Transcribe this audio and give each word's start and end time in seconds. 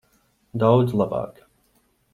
Daudz 0.63 0.95
labāk. 1.03 1.47